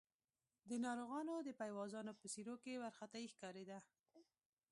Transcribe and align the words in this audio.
د 0.69 0.71
ناروغانو 0.85 1.33
د 1.41 1.49
پيوازانو 1.59 2.17
په 2.19 2.25
څېرو 2.33 2.55
کې 2.63 2.79
وارخطايي 2.81 3.27
ښکارېده. 3.33 3.79